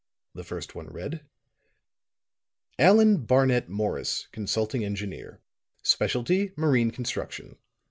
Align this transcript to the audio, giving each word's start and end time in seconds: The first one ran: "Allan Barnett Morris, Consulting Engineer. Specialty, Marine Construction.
The 0.33 0.43
first 0.43 0.73
one 0.73 0.87
ran: 0.87 1.29
"Allan 2.79 3.23
Barnett 3.23 3.69
Morris, 3.69 4.27
Consulting 4.31 4.83
Engineer. 4.83 5.41
Specialty, 5.83 6.53
Marine 6.57 6.89
Construction. 6.89 7.59